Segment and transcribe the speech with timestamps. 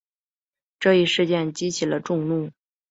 [0.79, 2.49] 这一事件激起了众怒。